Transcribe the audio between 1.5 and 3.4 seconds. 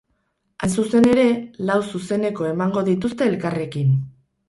lau zuzeneko emango dituzte